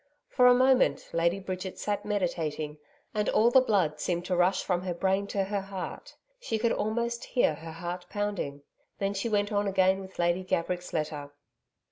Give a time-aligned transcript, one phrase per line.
[0.29, 2.79] For a moment, Lady Bridget sat meditating,
[3.13, 6.71] and all the blood seemed to rush from her brain to her heart she could
[6.71, 8.63] almost hear her heart pounding.
[8.97, 11.31] Then she went on again with Lady Gaverick's letter.